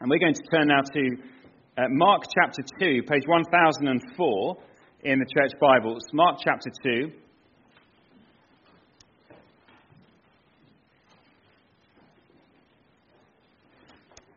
[0.00, 1.16] And we're going to turn now to
[1.78, 4.56] uh, Mark chapter 2, page 1004
[5.04, 6.02] in the church Bibles.
[6.12, 7.12] Mark chapter 2.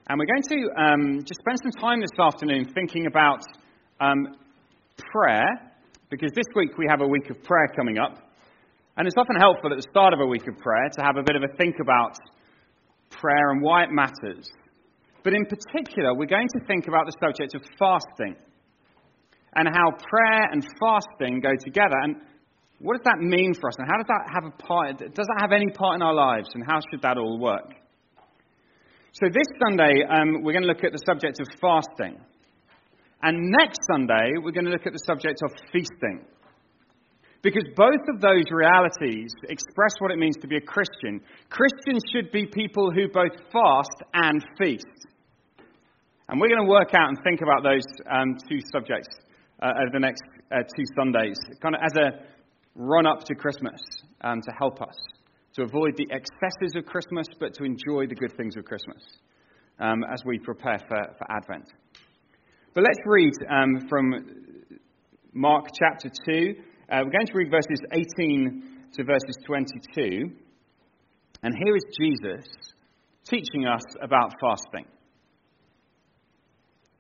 [0.09, 3.42] And we're going to um, just spend some time this afternoon thinking about
[3.99, 4.37] um,
[5.12, 5.44] prayer,
[6.12, 8.15] because this week we have a week of prayer coming up.
[8.96, 11.24] And it's often helpful at the start of a week of prayer to have a
[11.24, 12.15] bit of a think about
[13.10, 14.49] prayer and why it matters.
[15.24, 18.35] But in particular, we're going to think about the subject of fasting
[19.55, 21.98] and how prayer and fasting go together.
[22.03, 22.16] And
[22.80, 23.75] what does that mean for us?
[23.80, 24.99] And how does that have a part?
[24.99, 26.49] Does that have any part in our lives?
[26.53, 27.73] And how should that all work?
[29.13, 32.22] So, this Sunday, um, we're going to look at the subject of fasting.
[33.23, 36.22] And next Sunday, we're going to look at the subject of feasting.
[37.47, 41.21] Because both of those realities express what it means to be a Christian.
[41.49, 44.83] Christians should be people who both fast and feast.
[46.27, 49.07] And we're going to work out and think about those um, two subjects
[49.61, 52.19] uh, over the next uh, two Sundays, kind of as a
[52.75, 53.79] run up to Christmas
[54.19, 54.97] um, to help us
[55.53, 59.02] to avoid the excesses of Christmas, but to enjoy the good things of Christmas
[59.79, 61.72] um, as we prepare for, for, Advent.
[62.73, 64.13] But let's read um, from
[65.31, 66.55] Mark chapter 2.
[66.89, 70.31] Uh, we're going to read verses 18 to verses 22.
[71.44, 72.47] And here is Jesus
[73.29, 74.85] teaching us about fasting.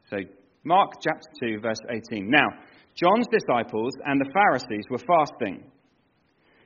[0.09, 0.17] So,
[0.65, 2.29] Mark chapter 2, verse 18.
[2.29, 2.47] Now,
[2.95, 5.63] John's disciples and the Pharisees were fasting.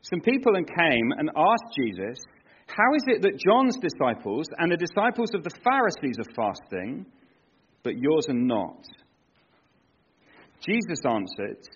[0.01, 2.17] Some people came and asked Jesus,
[2.65, 7.05] How is it that John's disciples and the disciples of the Pharisees are fasting,
[7.83, 8.83] but yours are not?
[10.65, 11.67] Jesus answered,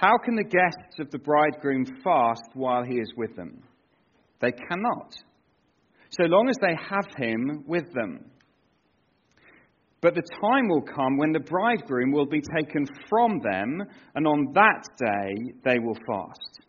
[0.00, 3.64] How can the guests of the bridegroom fast while he is with them?
[4.40, 5.12] They cannot,
[6.10, 8.30] so long as they have him with them.
[10.00, 13.82] But the time will come when the bridegroom will be taken from them,
[14.14, 16.60] and on that day they will fast.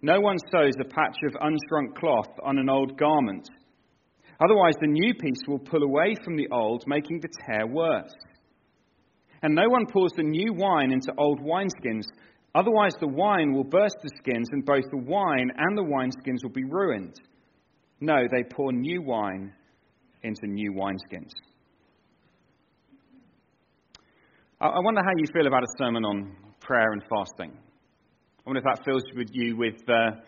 [0.00, 3.46] No one sews a patch of unshrunk cloth on an old garment.
[4.42, 8.14] Otherwise, the new piece will pull away from the old, making the tear worse.
[9.42, 12.04] And no one pours the new wine into old wineskins.
[12.54, 16.52] Otherwise, the wine will burst the skins, and both the wine and the wineskins will
[16.52, 17.16] be ruined.
[18.00, 19.52] No, they pour new wine
[20.22, 21.30] into new wineskins.
[24.60, 27.50] I wonder how you feel about a sermon on prayer and fasting.
[27.50, 30.20] I wonder if that fills you with uh,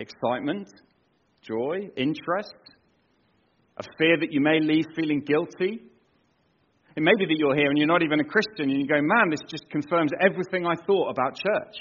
[0.00, 0.68] excitement,
[1.42, 2.54] joy, interest,
[3.76, 5.82] a fear that you may leave feeling guilty.
[6.96, 9.00] It may be that you're here and you're not even a Christian and you go,
[9.02, 11.76] man, this just confirms everything I thought about church.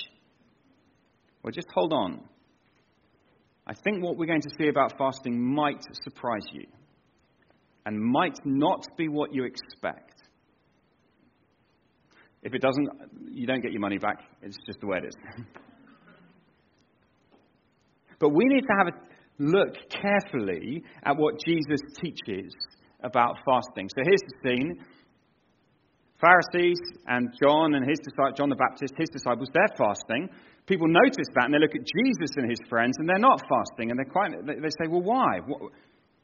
[1.42, 2.22] Well, just hold on.
[3.66, 6.66] I think what we're going to see about fasting might surprise you
[7.86, 10.22] and might not be what you expect.
[12.44, 12.90] If it doesn't,
[13.32, 14.20] you don't get your money back.
[14.42, 15.16] It's just the way it is.
[18.20, 18.92] but we need to have a
[19.40, 22.54] look carefully at what Jesus teaches
[23.02, 23.90] about fasting.
[23.96, 24.86] So here's the scene.
[26.26, 30.30] Pharisees and John and his disciples John the Baptist, his disciples, they're fasting.
[30.66, 33.92] People notice that and they look at Jesus and his friends and they're not fasting
[33.92, 35.38] and they're quite, they say, well, why?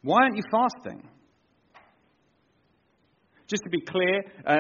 [0.02, 1.08] Why aren't you fasting?
[3.48, 4.58] Just to be clear, uh,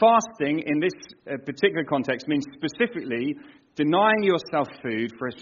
[0.00, 0.96] fasting in this
[1.30, 3.36] uh, particular context means specifically
[3.76, 5.32] denying yourself food for a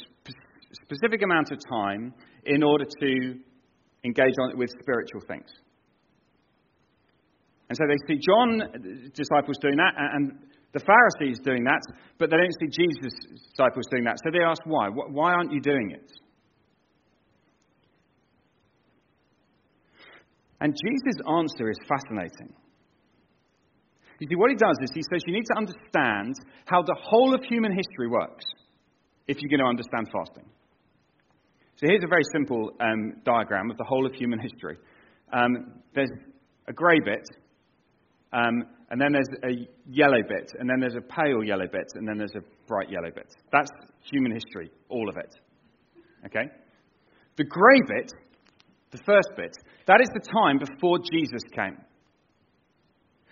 [0.85, 2.13] specific amount of time
[2.45, 3.39] in order to
[4.05, 5.49] engage on, with spiritual things.
[7.73, 8.67] And so they see John, uh,
[9.15, 10.37] disciples doing that, and
[10.75, 11.81] the Pharisees doing that,
[12.19, 13.17] but they don't see Jesus'
[13.49, 14.19] disciples doing that.
[14.23, 14.91] So they ask why.
[14.91, 16.05] Why aren't you doing it?
[20.61, 22.53] And Jesus' answer is fascinating.
[24.21, 26.35] You see, what he does is he says you need to understand
[26.67, 28.45] how the whole of human history works
[29.29, 30.45] if you're going to understand fasting.
[31.77, 34.77] So here's a very simple um, diagram of the whole of human history.
[35.33, 36.13] Um, there's
[36.69, 37.27] a grey bit,
[38.33, 42.07] um, and then there's a yellow bit, and then there's a pale yellow bit, and
[42.07, 43.33] then there's a bright yellow bit.
[43.51, 43.71] That's
[44.11, 45.35] human history, all of it.
[46.27, 46.51] Okay?
[47.37, 48.13] The grey bit,
[48.91, 49.53] the first bit,
[49.87, 51.79] that is the time before Jesus came.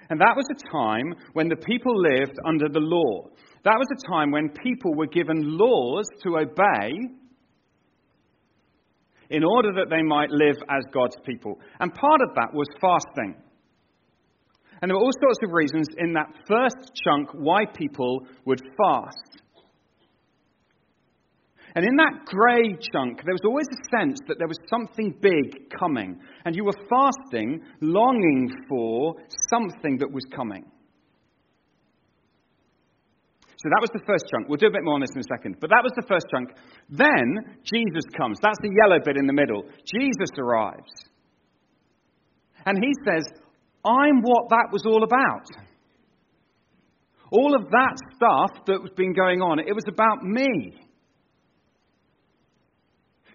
[0.09, 3.29] And that was a time when the people lived under the law.
[3.65, 6.91] That was a time when people were given laws to obey
[9.31, 11.61] in order that they might live as God's people.
[11.79, 13.37] And part of that was fasting.
[14.83, 19.43] And there were all sorts of reasons in that first chunk why people would fast.
[21.75, 25.71] And in that grey chunk, there was always a sense that there was something big
[25.71, 26.19] coming.
[26.45, 29.15] And you were fasting, longing for
[29.51, 30.65] something that was coming.
[33.63, 34.49] So that was the first chunk.
[34.49, 35.57] We'll do a bit more on this in a second.
[35.61, 36.49] But that was the first chunk.
[36.89, 38.39] Then Jesus comes.
[38.41, 39.65] That's the yellow bit in the middle.
[39.85, 40.91] Jesus arrives.
[42.65, 43.29] And he says,
[43.85, 45.47] I'm what that was all about.
[47.31, 50.75] All of that stuff that was been going on, it was about me.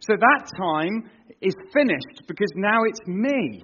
[0.02, 1.10] So that time
[1.42, 3.64] is finished because now it's me.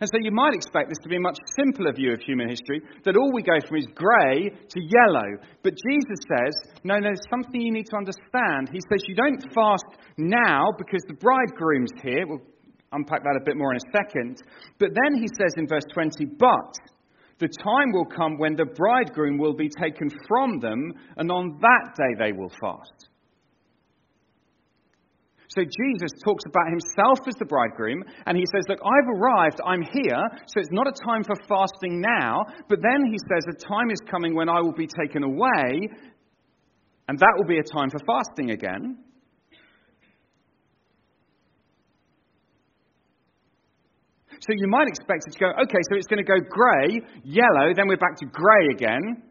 [0.00, 2.80] And so you might expect this to be a much simpler view of human history,
[3.04, 5.36] that all we go from is grey to yellow.
[5.62, 8.70] But Jesus says, no, no, something you need to understand.
[8.72, 12.26] He says, you don't fast now because the bridegroom's here.
[12.26, 12.40] We'll
[12.92, 14.42] unpack that a bit more in a second.
[14.78, 16.74] But then he says in verse 20, but
[17.38, 21.94] the time will come when the bridegroom will be taken from them, and on that
[21.96, 23.08] day they will fast.
[25.48, 29.82] So Jesus talks about himself as the bridegroom, and he says, Look, I've arrived, I'm
[29.82, 33.90] here, so it's not a time for fasting now, but then he says, A time
[33.90, 35.88] is coming when I will be taken away,
[37.08, 38.98] and that will be a time for fasting again.
[44.40, 47.72] So you might expect it to go, okay, so it's going to go grey, yellow,
[47.76, 49.22] then we're back to grey again.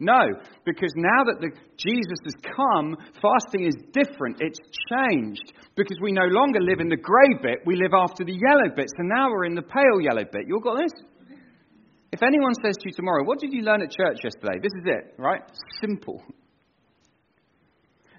[0.00, 0.20] No,
[0.66, 4.40] because now that the, Jesus has come, fasting is different.
[4.40, 4.58] It's
[4.90, 5.52] changed.
[5.76, 8.88] Because we no longer live in the grey bit, we live after the yellow bit.
[8.96, 10.48] So now we're in the pale yellow bit.
[10.48, 10.92] You all got this?
[12.10, 14.58] If anyone says to you tomorrow, What did you learn at church yesterday?
[14.62, 15.42] This is it, right?
[15.80, 16.22] Simple.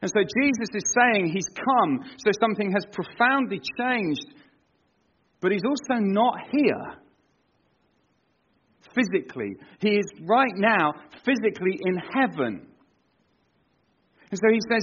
[0.01, 4.35] And so Jesus is saying he's come, so something has profoundly changed,
[5.45, 6.95] but he's also not here
[8.95, 9.53] physically.
[9.79, 10.93] He is right now
[11.23, 12.65] physically in heaven.
[14.31, 14.81] And so he says,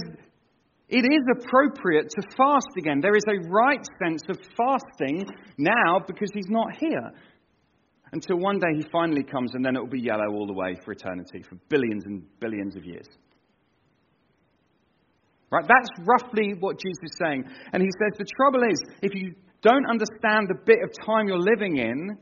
[0.87, 3.01] it is appropriate to fast again.
[3.01, 5.27] There is a right sense of fasting
[5.57, 7.11] now because he's not here.
[8.13, 10.77] Until one day he finally comes and then it will be yellow all the way
[10.85, 13.09] for eternity, for billions and billions of years.
[15.51, 15.65] Right?
[15.67, 17.43] That's roughly what Jesus is saying.
[17.73, 21.39] And he says the trouble is, if you don't understand the bit of time you're
[21.39, 22.17] living in,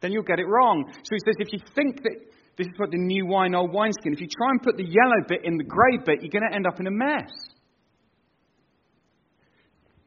[0.00, 0.84] then you'll get it wrong.
[0.90, 2.16] So he says, if you think that
[2.56, 5.22] this is what the new wine, old wineskin, if you try and put the yellow
[5.28, 7.30] bit in the grey bit, you're going to end up in a mess.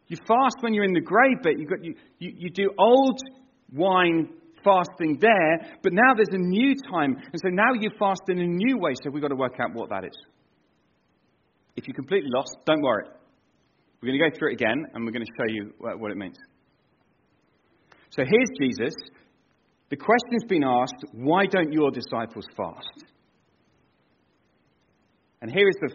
[0.07, 1.59] You fast when you're in the grey bit.
[1.59, 3.19] You, got, you, you, you do old
[3.71, 4.29] wine
[4.63, 7.15] fasting there, but now there's a new time.
[7.15, 9.73] And so now you fast in a new way, so we've got to work out
[9.73, 10.17] what that is.
[11.75, 13.05] If you're completely lost, don't worry.
[14.01, 16.17] We're going to go through it again, and we're going to show you what it
[16.17, 16.37] means.
[18.11, 18.93] So here's Jesus
[19.89, 23.03] the question's been asked why don't your disciples fast?
[25.41, 25.89] And here is the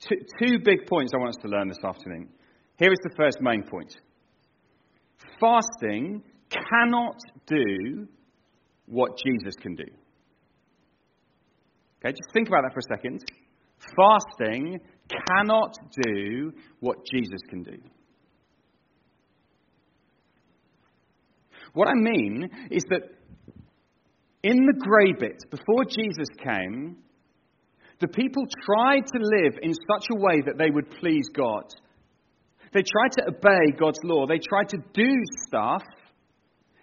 [0.00, 2.28] two, two big points I want us to learn this afternoon.
[2.78, 3.94] Here is the first main point
[5.40, 7.16] fasting cannot
[7.46, 8.06] do
[8.86, 9.84] what Jesus can do.
[11.98, 13.24] Okay, just think about that for a second.
[13.96, 17.78] Fasting cannot do what Jesus can do.
[21.72, 23.02] What I mean is that
[24.42, 26.96] in the grey bit, before Jesus came,
[28.00, 31.64] the people tried to live in such a way that they would please God.
[32.72, 34.26] They tried to obey God's law.
[34.26, 35.10] They tried to do
[35.46, 35.82] stuff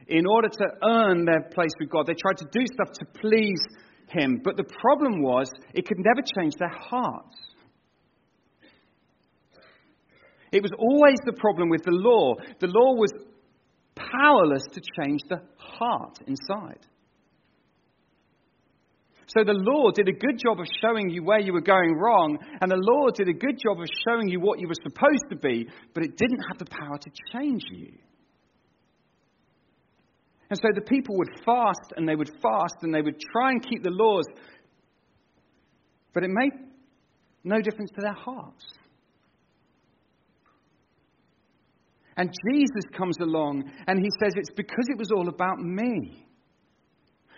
[0.08, 2.08] in order to earn their place with God.
[2.08, 3.62] They tried to do stuff to please
[4.10, 4.42] Him.
[4.44, 7.38] But the problem was, it could never change their hearts.
[10.52, 12.36] It was always the problem with the law.
[12.60, 13.14] The law was
[13.96, 16.86] powerless to change the heart inside.
[19.28, 22.38] So the law did a good job of showing you where you were going wrong,
[22.60, 25.38] and the law did a good job of showing you what you were supposed to
[25.38, 27.94] be, but it didn't have the power to change you.
[30.50, 33.64] And so the people would fast and they would fast and they would try and
[33.64, 34.26] keep the laws,
[36.14, 36.52] but it made
[37.46, 38.66] no difference to their hearts.
[42.18, 46.26] And Jesus comes along and he says, It's because it was all about me.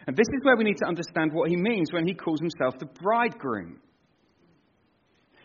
[0.06, 2.78] And this is where we need to understand what he means when he calls himself
[2.80, 3.80] the bridegroom.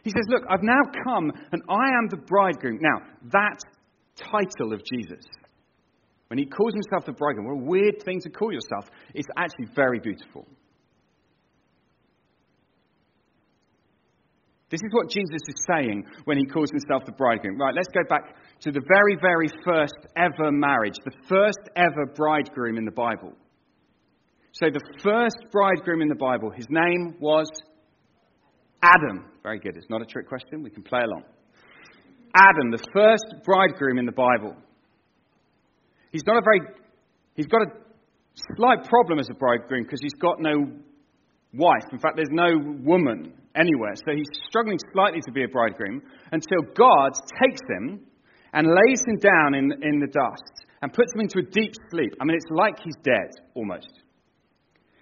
[0.02, 2.78] He says, Look, I've now come and I am the bridegroom.
[2.80, 3.58] Now, that
[4.16, 5.24] title of Jesus,
[6.28, 8.90] when he calls himself the bridegroom, what a weird thing to call yourself.
[9.14, 10.46] It's actually very beautiful.
[14.70, 17.58] This is what Jesus is saying when he calls himself the bridegroom.
[17.58, 22.76] Right, let's go back to the very, very first ever marriage, the first ever bridegroom
[22.76, 23.32] in the Bible.
[24.52, 27.48] So, the first bridegroom in the Bible, his name was
[28.82, 29.76] Adam, very good.
[29.76, 30.62] It's not a trick question.
[30.62, 31.24] We can play along.
[32.34, 34.54] Adam, the first bridegroom in the Bible.
[36.12, 36.60] He's not a very,
[37.34, 37.70] he's got a
[38.56, 40.72] slight problem as a bridegroom because he's got no
[41.54, 41.84] wife.
[41.92, 43.94] In fact, there's no woman anywhere.
[43.96, 47.12] So he's struggling slightly to be a bridegroom until God
[47.42, 48.00] takes him
[48.52, 52.14] and lays him down in, in the dust and puts him into a deep sleep.
[52.20, 53.90] I mean, it's like he's dead almost.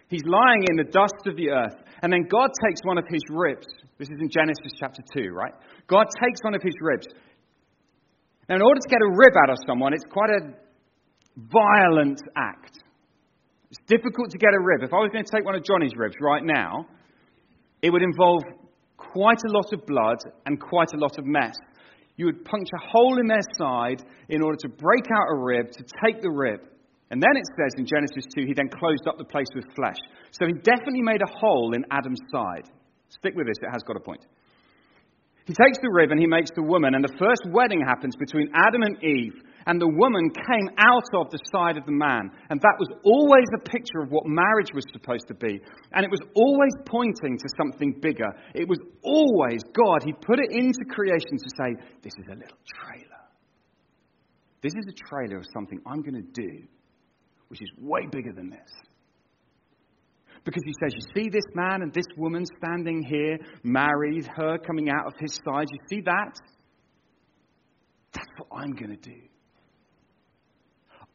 [0.09, 1.77] He's lying in the dust of the earth.
[2.03, 3.67] And then God takes one of his ribs.
[3.99, 5.53] This is in Genesis chapter 2, right?
[5.89, 7.07] God takes one of his ribs.
[8.49, 10.55] Now, in order to get a rib out of someone, it's quite a
[11.37, 12.79] violent act.
[13.71, 14.83] It's difficult to get a rib.
[14.83, 16.87] If I was going to take one of Johnny's ribs right now,
[17.83, 18.43] it would involve
[18.97, 21.57] quite a lot of blood and quite a lot of mess.
[22.17, 25.71] You would puncture a hole in their side in order to break out a rib,
[25.73, 26.61] to take the rib.
[27.11, 29.99] And then it says in Genesis 2, he then closed up the place with flesh.
[30.33, 32.65] So he definitely made a hole in Adam's side.
[33.09, 34.25] Stick with this, it has got a point.
[35.47, 38.51] He takes the rib and he makes the woman, and the first wedding happens between
[38.53, 42.31] Adam and Eve, and the woman came out of the side of the man.
[42.51, 45.61] And that was always a picture of what marriage was supposed to be.
[45.93, 48.31] And it was always pointing to something bigger.
[48.55, 50.05] It was always God.
[50.05, 53.23] He put it into creation to say, This is a little trailer.
[54.63, 56.63] This is a trailer of something I'm going to do,
[57.49, 58.71] which is way bigger than this.
[60.45, 64.91] Because he says, You see this man and this woman standing here, married, her coming
[64.91, 65.67] out of his side.
[65.73, 66.39] You see that?
[68.13, 69.21] That's what I'm going to do.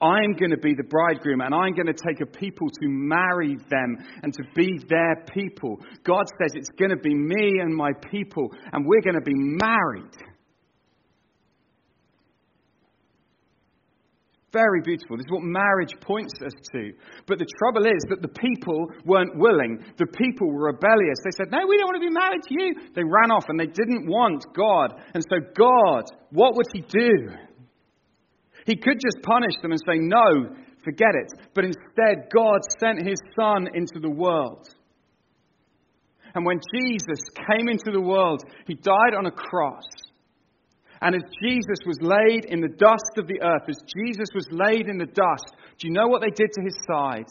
[0.01, 3.55] I'm going to be the bridegroom and I'm going to take a people to marry
[3.69, 5.77] them and to be their people.
[6.03, 9.35] God says it's going to be me and my people and we're going to be
[9.35, 10.17] married.
[14.51, 15.15] Very beautiful.
[15.15, 16.91] This is what marriage points us to.
[17.25, 19.79] But the trouble is that the people weren't willing.
[19.97, 21.19] The people were rebellious.
[21.23, 22.75] They said, No, we don't want to be married to you.
[22.93, 24.99] They ran off and they didn't want God.
[25.13, 27.31] And so, God, what would He do?
[28.65, 31.31] He could just punish them and say, No, forget it.
[31.53, 34.67] But instead, God sent His Son into the world.
[36.33, 39.85] And when Jesus came into the world, He died on a cross.
[41.01, 44.87] And as Jesus was laid in the dust of the earth, as Jesus was laid
[44.87, 47.25] in the dust, do you know what they did to his side?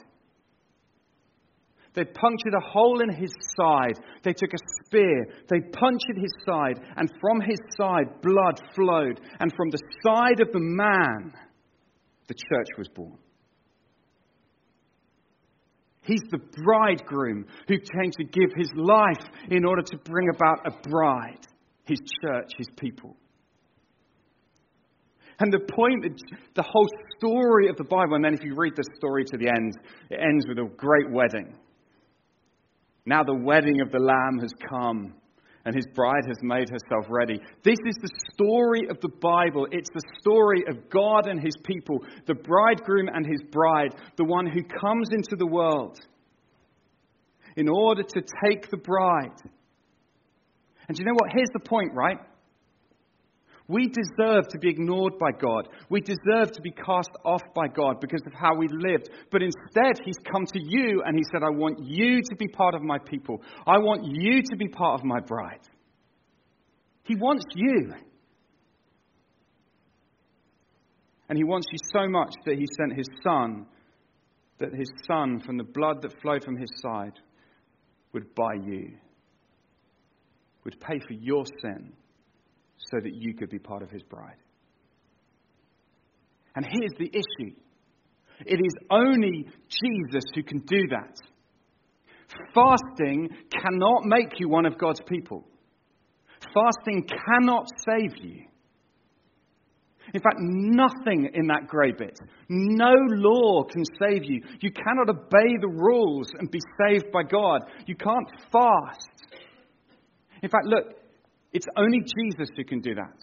[1.94, 3.98] They punctured a hole in his side.
[4.22, 5.26] They took a spear.
[5.48, 6.80] They punctured his side.
[6.96, 9.20] And from his side, blood flowed.
[9.40, 11.32] And from the side of the man,
[12.28, 13.18] the church was born.
[16.02, 20.88] He's the bridegroom who came to give his life in order to bring about a
[20.88, 21.46] bride,
[21.84, 23.16] his church, his people.
[25.40, 26.20] And the point,
[26.54, 29.48] the whole story of the Bible, and then if you read the story to the
[29.48, 29.72] end,
[30.10, 31.56] it ends with a great wedding.
[33.06, 35.14] Now the wedding of the Lamb has come,
[35.64, 37.40] and his bride has made herself ready.
[37.64, 39.66] This is the story of the Bible.
[39.70, 44.46] It's the story of God and his people, the bridegroom and his bride, the one
[44.46, 45.98] who comes into the world
[47.56, 49.36] in order to take the bride.
[50.88, 51.30] And do you know what?
[51.32, 52.18] Here's the point, right?
[53.70, 55.68] We deserve to be ignored by God.
[55.90, 59.10] We deserve to be cast off by God because of how we lived.
[59.30, 62.74] But instead, He's come to you and He said, I want you to be part
[62.74, 63.40] of my people.
[63.68, 65.60] I want you to be part of my bride.
[67.04, 67.94] He wants you.
[71.28, 73.66] And He wants you so much that He sent His Son,
[74.58, 77.20] that His Son, from the blood that flowed from His side,
[78.14, 78.94] would buy you,
[80.64, 81.92] would pay for your sin
[82.90, 84.36] so that you could be part of his bride.
[86.56, 87.54] And here's the issue
[88.46, 91.16] it is only Jesus who can do that.
[92.54, 95.44] Fasting cannot make you one of God's people.
[96.54, 98.44] Fasting cannot save you.
[100.14, 102.18] In fact, nothing in that grey bit,
[102.48, 104.40] no law can save you.
[104.60, 107.60] You cannot obey the rules and be saved by God.
[107.86, 109.08] You can't fast.
[110.42, 110.99] In fact, look,
[111.52, 113.18] it's only Jesus who can do that.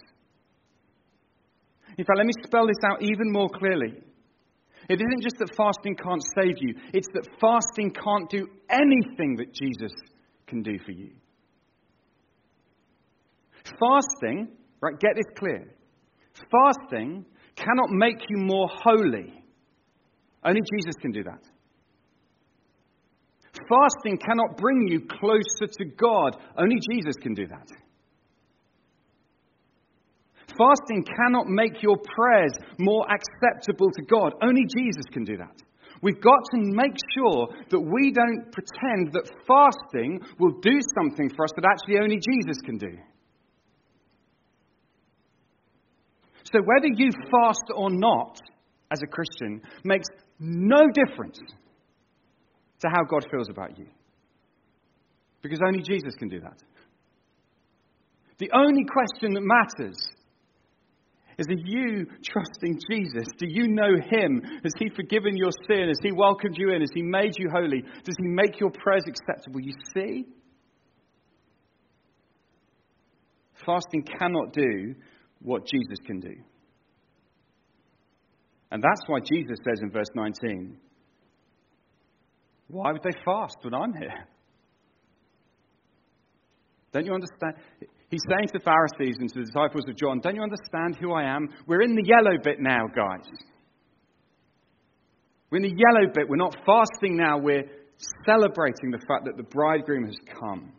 [1.96, 3.94] In fact, let me spell this out even more clearly.
[4.88, 9.52] It isn't just that fasting can't save you, it's that fasting can't do anything that
[9.52, 9.92] Jesus
[10.46, 11.10] can do for you.
[13.64, 14.48] Fasting,
[14.80, 15.74] right, get this clear.
[16.50, 19.42] Fasting cannot make you more holy.
[20.44, 21.42] Only Jesus can do that.
[23.68, 26.36] Fasting cannot bring you closer to God.
[26.56, 27.68] Only Jesus can do that.
[30.56, 34.32] Fasting cannot make your prayers more acceptable to God.
[34.42, 35.54] Only Jesus can do that.
[36.00, 41.44] We've got to make sure that we don't pretend that fasting will do something for
[41.44, 42.96] us that actually only Jesus can do.
[46.44, 48.38] So, whether you fast or not
[48.90, 50.06] as a Christian makes
[50.38, 51.38] no difference
[52.80, 53.86] to how God feels about you.
[55.42, 56.62] Because only Jesus can do that.
[58.38, 59.96] The only question that matters
[61.38, 63.28] is are you trusting Jesus?
[63.38, 64.42] Do you know Him?
[64.64, 65.86] Has He forgiven your sin?
[65.86, 66.80] Has He welcomed you in?
[66.80, 67.82] Has He made you holy?
[67.82, 69.60] Does He make your prayers acceptable?
[69.60, 70.26] You see?
[73.64, 74.94] Fasting cannot do
[75.40, 76.34] what Jesus can do.
[78.70, 80.76] And that's why Jesus says in verse 19,
[82.66, 84.26] Why would they fast when I'm here?
[86.92, 87.54] Don't you understand?
[88.10, 91.12] He's saying to the Pharisees and to the disciples of John, Don't you understand who
[91.12, 91.48] I am?
[91.66, 93.28] We're in the yellow bit now, guys.
[95.50, 96.28] We're in the yellow bit.
[96.28, 97.38] We're not fasting now.
[97.38, 97.64] We're
[98.24, 100.72] celebrating the fact that the bridegroom has come.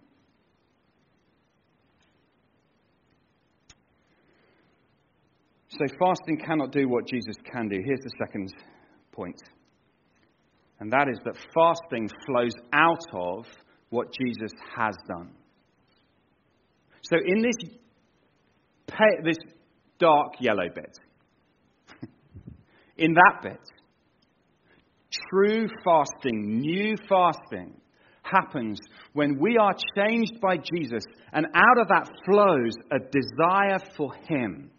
[5.69, 7.77] So, fasting cannot do what Jesus can do.
[7.85, 8.51] Here's the second
[9.11, 9.39] point,
[10.79, 13.45] and that is that fasting flows out of
[13.89, 15.31] what Jesus has done.
[17.09, 17.55] So, in this,
[19.23, 19.37] this
[19.97, 20.99] dark yellow bit,
[22.97, 23.59] in that bit,
[25.31, 27.73] true fasting, new fasting,
[28.21, 28.79] happens
[29.13, 34.71] when we are changed by Jesus, and out of that flows a desire for Him.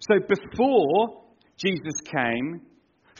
[0.00, 1.22] So before
[1.56, 2.62] Jesus came,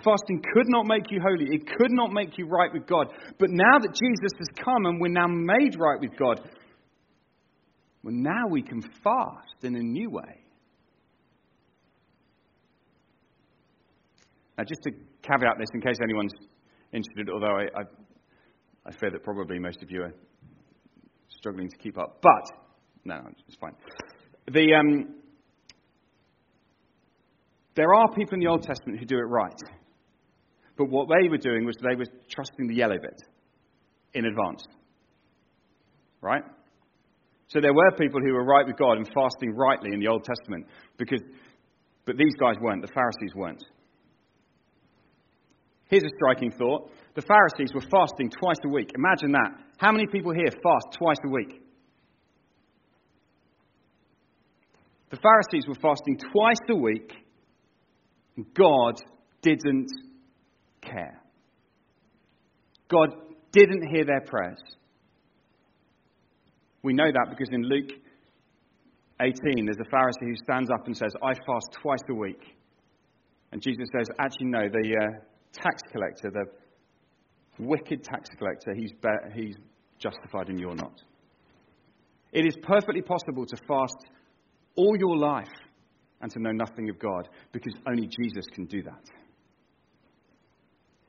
[0.03, 1.45] fasting could not make you holy.
[1.55, 3.13] It could not make you right with God.
[3.39, 6.41] But now that Jesus has come and we're now made right with God,
[8.03, 10.45] well, now we can fast in a new way.
[14.57, 14.91] Now, just to
[15.23, 16.35] caveat this in case anyone's
[16.93, 17.83] interested, although I, I,
[18.87, 20.13] I fear that probably most of you are
[21.29, 22.21] struggling to keep up.
[22.23, 22.59] But,
[23.05, 23.75] no, it's fine.
[24.53, 25.15] The, um,
[27.75, 29.61] there are people in the Old Testament who do it right.
[30.77, 33.23] But what they were doing was they were trusting the yellow bit
[34.15, 34.63] in advance.
[36.21, 36.43] Right?
[37.51, 40.25] So there were people who were right with God and fasting rightly in the Old
[40.25, 41.21] Testament, because,
[42.07, 42.81] but these guys weren't.
[42.81, 43.63] The Pharisees weren't.
[45.89, 46.93] Here's a striking thought.
[47.15, 48.93] The Pharisees were fasting twice a week.
[48.95, 49.51] Imagine that.
[49.79, 51.61] How many people here fast twice a week?
[55.11, 57.13] The Pharisees were fasting twice a week
[58.55, 59.01] God
[59.43, 59.91] didn't
[60.81, 61.21] care.
[62.89, 63.11] God
[63.53, 64.61] didn't hear their prayers.
[66.83, 67.91] We know that because in Luke
[69.21, 72.43] 18, there's a Pharisee who stands up and says, I fast twice a week.
[73.53, 75.19] And Jesus says, Actually, no, the uh,
[75.53, 76.45] tax collector, the
[77.59, 79.57] wicked tax collector, he's, be- he's
[79.99, 81.03] justified and you're not.
[82.33, 83.97] It is perfectly possible to fast
[84.77, 85.53] all your life
[86.23, 89.05] and to know nothing of God because only Jesus can do that.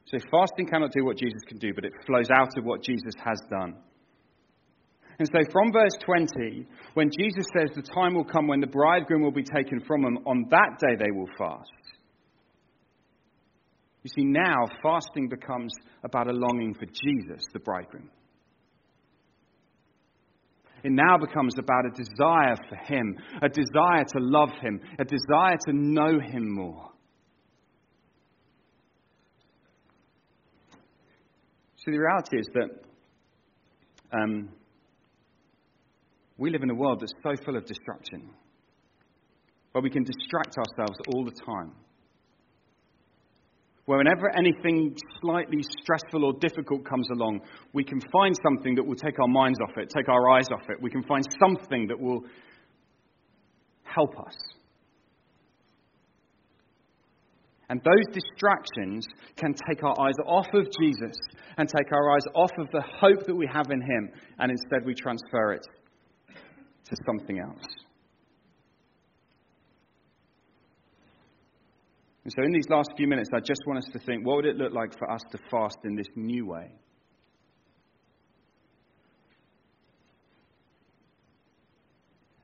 [0.05, 3.13] So fasting cannot do what Jesus can do, but it flows out of what Jesus
[3.23, 3.75] has done.
[5.21, 9.21] And so from verse 20, when Jesus says the time will come when the bridegroom
[9.21, 11.69] will be taken from them, on that day they will fast.
[14.01, 15.71] You see, now fasting becomes
[16.03, 18.09] about a longing for Jesus, the bridegroom.
[20.83, 25.57] It now becomes about a desire for Him, a desire to love Him, a desire
[25.67, 26.89] to know Him more.
[31.75, 32.69] So the reality is that
[34.17, 34.49] um,
[36.41, 38.27] we live in a world that's so full of distraction,
[39.73, 41.71] where we can distract ourselves all the time
[43.85, 47.41] where whenever anything slightly stressful or difficult comes along,
[47.73, 50.69] we can find something that will take our minds off it, take our eyes off
[50.69, 50.81] it.
[50.81, 52.21] We can find something that will
[53.83, 54.35] help us.
[57.69, 61.17] And those distractions can take our eyes off of Jesus
[61.57, 64.85] and take our eyes off of the hope that we have in Him, and instead
[64.85, 65.65] we transfer it
[66.85, 67.65] to something else.
[72.23, 74.45] And so, in these last few minutes, I just want us to think what would
[74.45, 76.71] it look like for us to fast in this new way?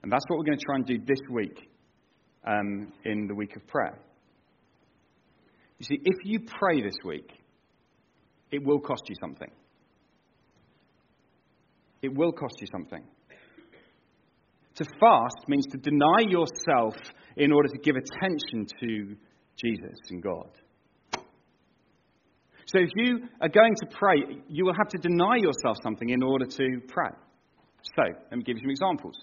[0.02, 1.70] And that's what we're going to try and do this week
[2.48, 4.00] um, in the week of prayer.
[5.80, 7.30] You see, if you pray this week,
[8.52, 9.52] it will cost you something.
[12.02, 13.04] It will cost you something.
[14.78, 16.96] To fast means to deny yourself
[17.36, 19.16] in order to give attention to
[19.56, 20.50] Jesus and God.
[22.68, 24.18] So if you are going to pray,
[24.50, 27.10] you will have to deny yourself something in order to pray.
[27.96, 29.16] So, let me give you some examples.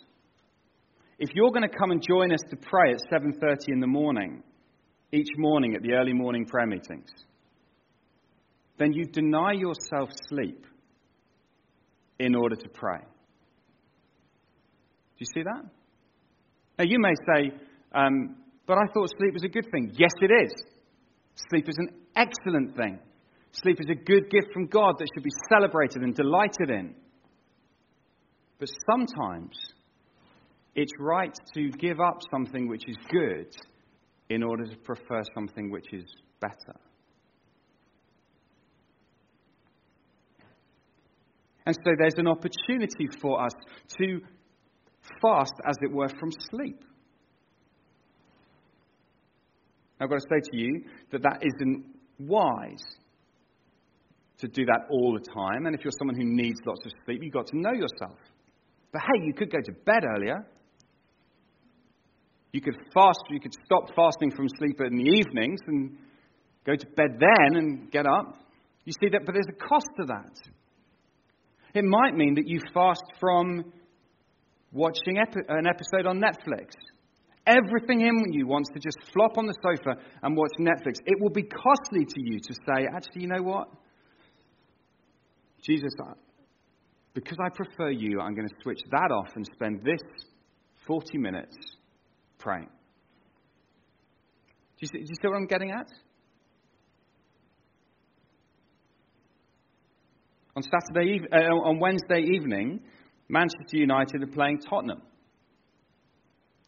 [1.19, 4.43] If you're going to come and join us to pray at 7:30 in the morning,
[5.13, 7.11] each morning at the early morning prayer meetings,
[8.79, 10.67] then you deny yourself sleep
[12.19, 13.01] in order to pray.
[15.17, 15.65] Do you see that?
[16.79, 17.57] Now, you may say,
[17.95, 19.93] um, but I thought sleep was a good thing.
[19.97, 20.53] Yes, it is.
[21.51, 22.99] Sleep is an excellent thing.
[23.53, 26.95] Sleep is a good gift from God that should be celebrated and delighted in.
[28.59, 29.57] But sometimes
[30.75, 33.55] it's right to give up something which is good
[34.29, 36.05] in order to prefer something which is
[36.41, 36.79] better.
[41.67, 43.53] And so there's an opportunity for us
[43.99, 44.21] to
[45.21, 46.83] fast, as it were, from sleep.
[50.01, 51.85] I've got to say to you that that isn't
[52.19, 52.85] wise
[54.39, 55.67] to do that all the time.
[55.67, 58.19] And if you're someone who needs lots of sleep, you've got to know yourself.
[58.93, 60.47] But hey, you could go to bed earlier.
[62.53, 65.97] You could fast, you could stop fasting from sleep in the evenings and
[66.65, 68.39] go to bed then and get up.
[68.85, 70.39] You see that, but there's a cost to that.
[71.75, 73.73] It might mean that you fast from
[74.75, 76.73] watching an episode on Netflix.
[77.47, 80.97] Everything in you wants to just flop on the sofa and watch Netflix.
[81.07, 83.69] It will be costly to you to say, actually, you know what?
[85.63, 85.93] Jesus,
[87.15, 90.01] because I prefer you, I'm going to switch that off and spend this
[90.87, 91.57] 40 minutes
[92.39, 92.69] praying.
[94.77, 95.87] Do you see, do you see what I'm getting at?
[100.57, 102.81] On Saturday, uh, on Wednesday evening,
[103.29, 105.03] Manchester United are playing Tottenham.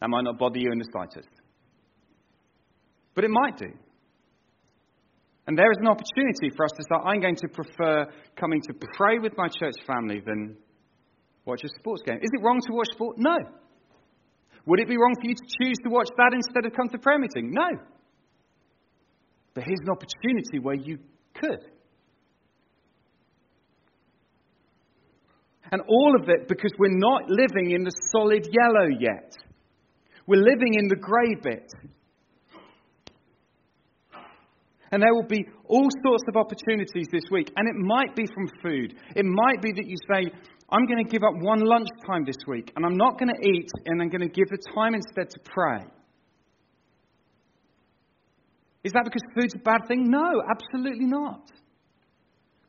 [0.01, 1.29] That might not bother you in the slightest.
[3.15, 3.73] But it might do.
[5.47, 7.05] And there is an opportunity for us to start.
[7.07, 10.57] I'm going to prefer coming to pray with my church family than
[11.45, 12.17] watch a sports game.
[12.17, 13.17] Is it wrong to watch sport?
[13.19, 13.37] No.
[14.67, 16.99] Would it be wrong for you to choose to watch that instead of come to
[16.99, 17.53] prayer meeting?
[17.53, 17.69] No.
[19.55, 20.99] But here's an opportunity where you
[21.35, 21.65] could.
[25.73, 29.35] And all of it because we're not living in the solid yellow yet.
[30.27, 31.71] We're living in the grey bit.
[34.93, 37.51] And there will be all sorts of opportunities this week.
[37.57, 38.95] And it might be from food.
[39.15, 40.31] It might be that you say,
[40.71, 43.71] I'm going to give up one lunchtime this week and I'm not going to eat
[43.87, 45.85] and I'm going to give the time instead to pray.
[48.83, 50.11] Is that because food's a bad thing?
[50.11, 51.51] No, absolutely not.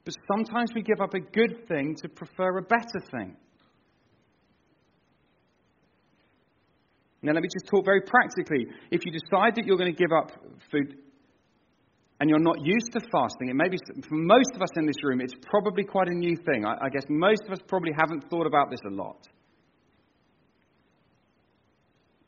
[0.08, 3.36] But sometimes we give up a good thing to prefer a better thing.
[7.22, 8.68] Now, let me just talk very practically.
[8.90, 10.32] If you decide that you're going to give up
[10.72, 10.96] food
[12.22, 14.96] and you're not used to fasting, it may be, for most of us in this
[15.04, 16.64] room, it's probably quite a new thing.
[16.66, 19.28] I, I guess most of us probably haven't thought about this a lot.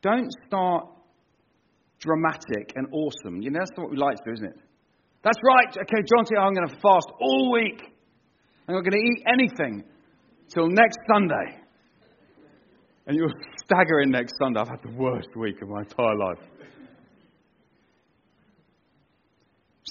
[0.02, 0.84] Don't start
[1.98, 3.40] dramatic and awesome.
[3.40, 4.69] You know, that's what we like to do, isn't it?
[5.22, 5.76] That's right.
[5.76, 7.82] Okay, John said, I'm going to fast all week.
[8.66, 9.84] I'm not going to eat anything
[10.48, 11.58] till next Sunday.
[13.06, 13.32] And you'll
[13.64, 14.60] stagger in next Sunday.
[14.60, 16.38] I've had the worst week of my entire life.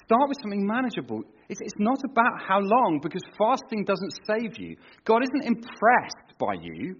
[0.06, 1.22] Start with something manageable.
[1.50, 4.76] It's, it's not about how long, because fasting doesn't save you.
[5.04, 6.96] God isn't impressed by you.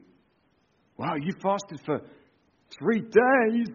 [0.98, 2.02] Wow, you fasted for
[2.80, 3.68] three days.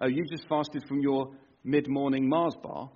[0.00, 1.32] Oh, you just fasted from your
[1.64, 2.90] mid morning Mars bar?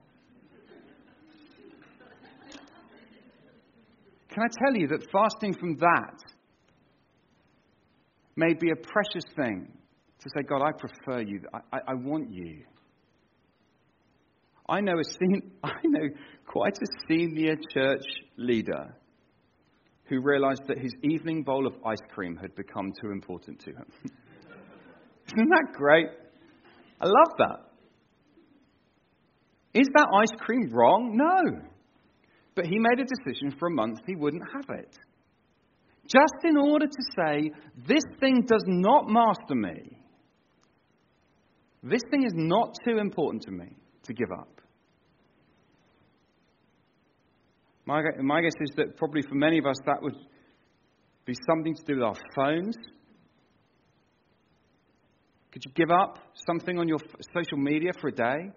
[4.35, 6.18] Can I tell you that fasting from that
[8.35, 9.73] may be a precious thing
[10.18, 11.40] to say, God, I prefer you.
[11.53, 12.64] I, I, I want you.
[14.68, 16.09] I know, a sen- I know
[16.49, 18.03] quite a senior church
[18.37, 18.97] leader
[20.07, 23.87] who realized that his evening bowl of ice cream had become too important to him.
[25.29, 26.09] Isn't that great?
[27.01, 27.70] I love that.
[29.75, 31.16] Is that ice cream wrong?
[31.16, 31.74] No.
[32.55, 34.97] But he made a decision for a month he wouldn't have it.
[36.07, 37.51] Just in order to say,
[37.88, 39.99] this thing does not master me.
[41.83, 43.67] This thing is not too important to me
[44.05, 44.61] to give up.
[47.87, 50.17] My, my guess is that probably for many of us that would
[51.27, 52.77] be something to do with our phones.
[55.53, 56.99] Could you give up something on your
[57.35, 58.51] social media for a day?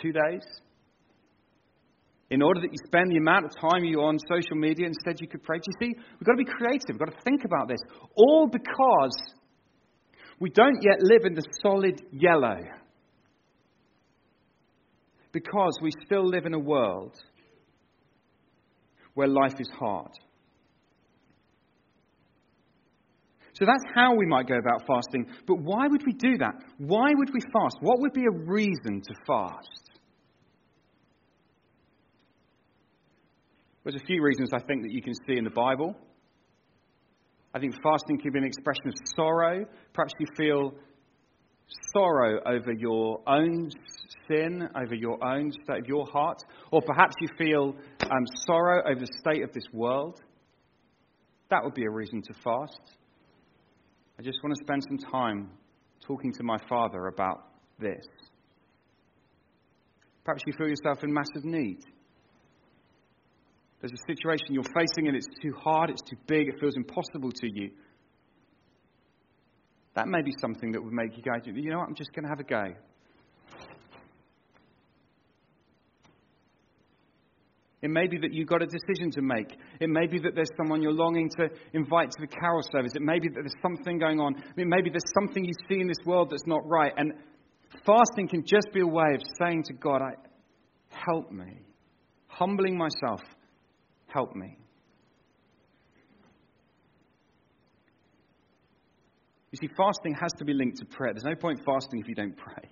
[0.00, 0.42] Two days?
[2.30, 5.28] In order that you spend the amount of time you on social media, instead you
[5.28, 5.58] could pray.
[5.58, 6.00] Do you see?
[6.18, 6.90] We've got to be creative.
[6.90, 7.78] We've got to think about this.
[8.16, 9.16] All because
[10.40, 12.58] we don't yet live in the solid yellow.
[15.36, 17.14] because we still live in a world
[19.12, 20.12] where life is hard.
[23.52, 25.26] So that's how we might go about fasting.
[25.46, 26.54] But why would we do that?
[26.78, 27.76] Why would we fast?
[27.80, 29.95] What would be a reason to fast?
[33.86, 35.94] There's a few reasons I think that you can see in the Bible.
[37.54, 39.64] I think fasting can be an expression of sorrow.
[39.92, 40.74] Perhaps you feel
[41.94, 43.70] sorrow over your own
[44.26, 46.38] sin, over your own state of your heart.
[46.72, 50.20] Or perhaps you feel um, sorrow over the state of this world.
[51.50, 52.96] That would be a reason to fast.
[54.18, 55.50] I just want to spend some time
[56.04, 58.04] talking to my Father about this.
[60.24, 61.78] Perhaps you feel yourself in massive need.
[63.80, 67.30] There's a situation you're facing and it's too hard, it's too big, it feels impossible
[67.30, 67.70] to you.
[69.94, 72.24] That may be something that would make you go, you know what, I'm just going
[72.24, 72.74] to have a go.
[77.82, 79.56] It may be that you've got a decision to make.
[79.80, 82.92] It may be that there's someone you're longing to invite to the carol service.
[82.94, 84.34] It may be that there's something going on.
[84.56, 86.92] It may be there's something you see in this world that's not right.
[86.96, 87.12] And
[87.84, 90.00] fasting can just be a way of saying to God,
[90.88, 91.60] help me.
[92.26, 93.20] Humbling myself,
[94.16, 94.56] help me.
[99.52, 101.12] You see, fasting has to be linked to prayer.
[101.12, 102.70] There's no point fasting if you don't pray.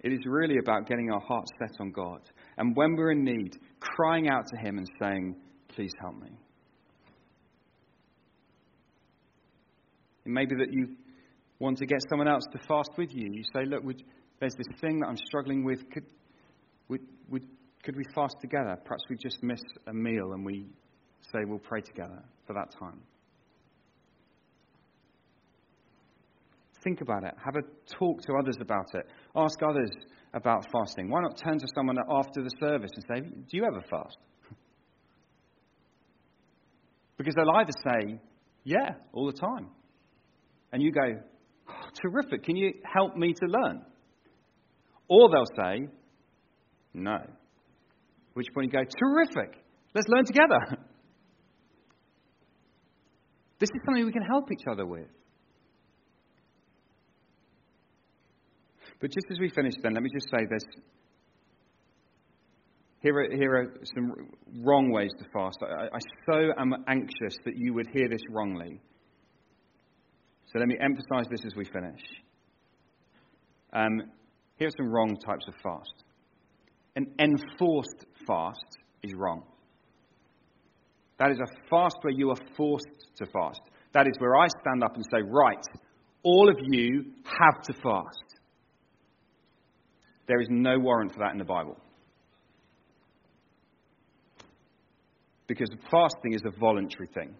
[0.00, 2.20] It is really about getting our hearts set on God.
[2.56, 5.36] And when we're in need, crying out to Him and saying,
[5.74, 6.30] Please help me.
[10.24, 10.96] It may be that you
[11.58, 13.28] want to get someone else to fast with you.
[13.32, 14.02] You say, Look, would,
[14.38, 15.78] there's this thing that I'm struggling with.
[15.90, 16.06] Could,
[16.88, 17.42] would, would,
[17.88, 18.76] could we fast together?
[18.84, 20.66] Perhaps we just miss a meal and we
[21.32, 23.00] say we'll pray together for that time.
[26.84, 27.32] Think about it.
[27.42, 27.62] Have a
[27.98, 29.06] talk to others about it.
[29.34, 29.88] Ask others
[30.34, 31.08] about fasting.
[31.08, 34.18] Why not turn to someone after the service and say, Do you ever fast?
[37.16, 38.20] Because they'll either say,
[38.64, 39.70] Yeah, all the time.
[40.72, 41.22] And you go,
[41.70, 42.44] oh, Terrific.
[42.44, 43.80] Can you help me to learn?
[45.08, 45.88] Or they'll say,
[46.92, 47.16] No.
[48.38, 49.60] Which point you go, Terrific.
[49.96, 50.60] Let's learn together.
[53.60, 55.08] This is something we can help each other with.
[59.00, 60.62] But just as we finish, then, let me just say this.
[63.00, 64.12] Here are, here are some
[64.62, 65.58] wrong ways to fast.
[65.60, 65.98] I, I
[66.30, 68.80] so am anxious that you would hear this wrongly.
[70.52, 72.02] So let me emphasize this as we finish.
[73.72, 74.02] Um,
[74.54, 76.04] here are some wrong types of fast.
[76.94, 79.42] An enforced fast is wrong.
[81.18, 82.86] That is a fast where you are forced
[83.16, 83.60] to fast.
[83.92, 85.64] That is where I stand up and say, right,
[86.22, 88.28] all of you have to fast.
[90.28, 91.76] There is no warrant for that in the Bible.
[95.46, 97.34] Because fasting is a voluntary thing.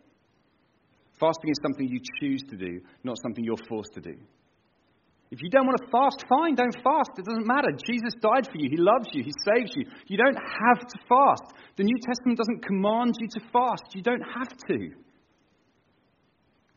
[1.20, 4.16] Fasting is something you choose to do, not something you're forced to do.
[5.30, 7.10] If you don't want to fast, fine, don't fast.
[7.18, 7.68] It doesn't matter.
[7.84, 8.70] Jesus died for you.
[8.70, 9.22] He loves you.
[9.22, 9.84] He saves you.
[10.06, 11.52] You don't have to fast.
[11.76, 13.94] The New Testament doesn't command you to fast.
[13.94, 14.90] You don't have to.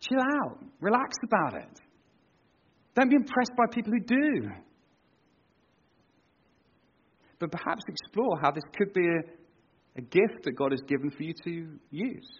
[0.01, 0.59] Chill out.
[0.81, 1.79] Relax about it.
[2.95, 4.51] Don't be impressed by people who do
[7.41, 9.19] but perhaps explore how this could be a,
[9.97, 12.39] a gift that God has given for you to use.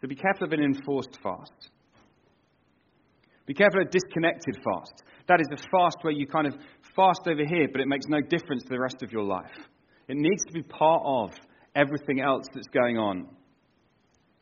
[0.00, 1.70] So be careful of an enforced fast.
[3.46, 5.04] Be careful of disconnected fast.
[5.28, 6.54] That is a fast where you kind of
[6.94, 9.54] fast over here, but it makes no difference to the rest of your life.
[10.08, 11.32] It needs to be part of
[11.74, 13.28] everything else that's going on.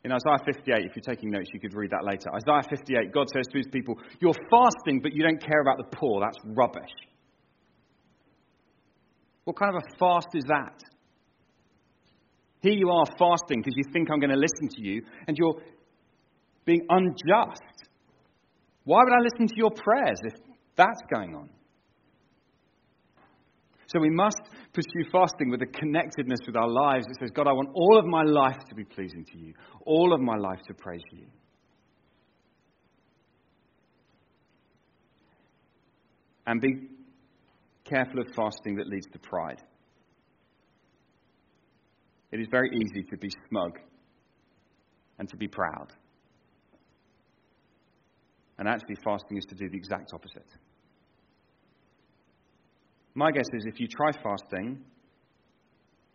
[0.03, 2.29] In Isaiah 58, if you're taking notes, you could read that later.
[2.29, 5.97] Isaiah 58, God says to his people, You're fasting, but you don't care about the
[5.97, 6.21] poor.
[6.21, 6.93] That's rubbish.
[9.45, 10.79] What kind of a fast is that?
[12.61, 15.61] Here you are fasting because you think I'm going to listen to you, and you're
[16.65, 17.61] being unjust.
[18.85, 20.33] Why would I listen to your prayers if
[20.75, 21.49] that's going on?
[23.87, 24.41] So we must
[24.73, 28.05] pursue fasting with a connectedness with our lives that says, God, I want all of
[28.05, 29.53] my life to be pleasing to you,
[29.85, 31.27] all of my life to praise you.
[36.47, 36.89] And be
[37.83, 39.61] careful of fasting that leads to pride.
[42.31, 43.79] It is very easy to be smug
[45.17, 45.93] and to be proud.
[48.57, 50.49] And actually, fasting is to do the exact opposite.
[53.13, 54.83] My guess is if you try fasting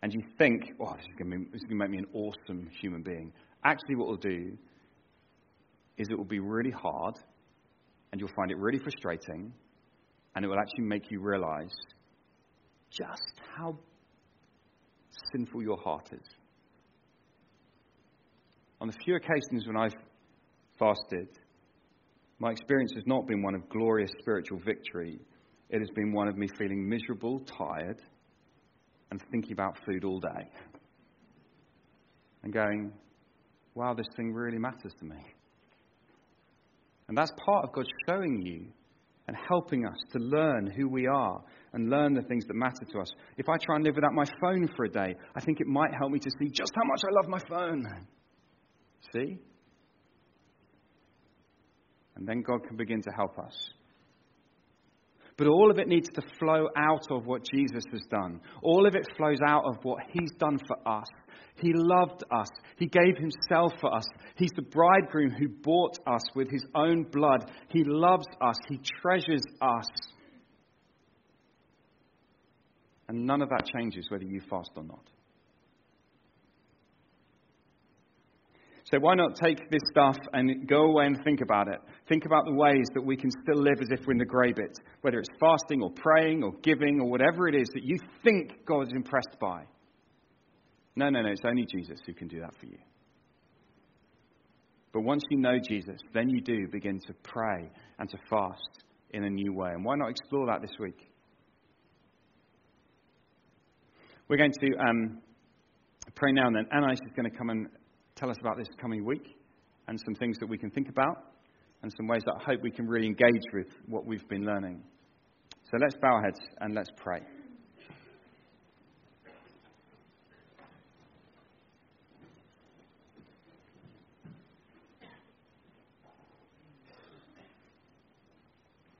[0.02, 3.32] and you think, oh, this is going to make me an awesome human being,
[3.64, 4.56] actually, what it'll do
[5.96, 7.14] is it will be really hard
[8.12, 9.52] and you'll find it really frustrating
[10.34, 11.74] and it will actually make you realize
[12.90, 13.76] just how
[15.32, 16.26] sinful your heart is.
[18.80, 19.94] On the few occasions when I've
[20.78, 21.28] fasted,
[22.40, 25.20] my experience has not been one of glorious spiritual victory.
[25.68, 28.00] It has been one of me feeling miserable, tired,
[29.10, 30.48] and thinking about food all day.
[32.42, 32.92] And going,
[33.74, 35.22] wow, this thing really matters to me.
[37.08, 38.68] And that's part of God showing you
[39.28, 41.42] and helping us to learn who we are
[41.74, 43.12] and learn the things that matter to us.
[43.36, 45.90] If I try and live without my phone for a day, I think it might
[45.92, 48.06] help me to see just how much I love my phone.
[49.14, 49.38] See?
[52.20, 53.70] And then God can begin to help us.
[55.38, 58.40] But all of it needs to flow out of what Jesus has done.
[58.62, 61.06] All of it flows out of what He's done for us.
[61.56, 62.48] He loved us.
[62.76, 64.04] He gave Himself for us.
[64.36, 67.50] He's the bridegroom who bought us with His own blood.
[67.70, 68.56] He loves us.
[68.68, 69.86] He treasures us.
[73.08, 75.08] And none of that changes whether you fast or not.
[78.90, 81.78] So why not take this stuff and go away and think about it?
[82.08, 84.52] Think about the ways that we can still live as if we're in the grey
[84.52, 88.66] bit, whether it's fasting or praying or giving or whatever it is that you think
[88.66, 89.62] God is impressed by.
[90.96, 92.78] No, no, no, it's only Jesus who can do that for you.
[94.92, 99.22] But once you know Jesus, then you do begin to pray and to fast in
[99.22, 99.70] a new way.
[99.70, 100.98] And why not explore that this week?
[104.26, 105.18] We're going to um,
[106.16, 106.66] pray now and then.
[106.72, 107.68] Anais is going to come and
[108.20, 109.34] tell us about this coming week
[109.88, 111.32] and some things that we can think about
[111.82, 114.82] and some ways that I hope we can really engage with what we've been learning.
[115.70, 117.20] So let's bow our heads and let's pray.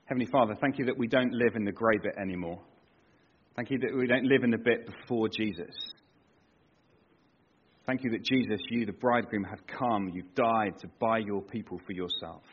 [0.07, 2.59] Heavenly Father, thank you that we don't live in the grey bit anymore.
[3.55, 5.71] Thank you that we don't live in the bit before Jesus.
[7.91, 10.13] Thank you that Jesus, you, the bridegroom, have come.
[10.15, 12.45] You've died to buy your people for yourself.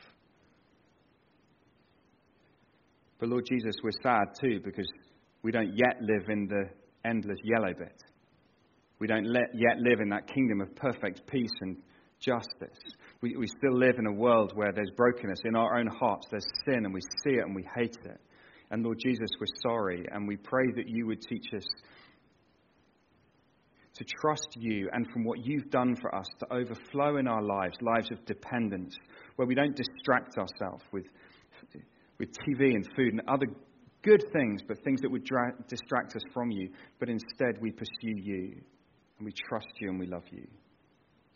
[3.19, 4.91] But Lord Jesus, we're sad too because
[5.43, 6.63] we don't yet live in the
[7.07, 8.01] endless yellow bit.
[8.97, 11.77] We don't yet live in that kingdom of perfect peace and
[12.19, 12.79] justice.
[13.21, 16.47] We, we still live in a world where there's brokenness in our own hearts, there's
[16.65, 18.19] sin, and we see it and we hate it.
[18.71, 21.63] And Lord Jesus, we're sorry, and we pray that you would teach us
[23.97, 27.77] to trust you and from what you've done for us to overflow in our lives,
[27.81, 28.95] lives of dependence,
[29.35, 31.05] where we don't distract ourselves with,
[32.19, 33.47] with TV and food and other
[34.03, 38.15] good things, but things that would dra- distract us from you, but instead we pursue
[38.21, 38.55] you
[39.17, 40.45] and we trust you and we love you.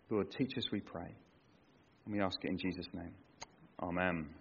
[0.10, 1.15] Lord, teach us, we pray.
[2.06, 3.13] And we ask it in Jesus' name.
[3.82, 4.40] Amen.